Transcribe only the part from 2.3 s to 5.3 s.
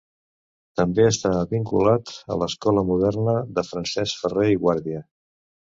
a l'Escola Moderna de Francesc Ferrer i Guàrdia.